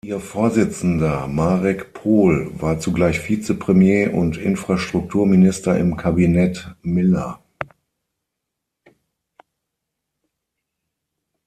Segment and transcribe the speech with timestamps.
[0.03, 7.39] Ihr Vorsitzender Marek Pol war zugleich Vizepremier und Infrastrukturminister im Kabinett Miller.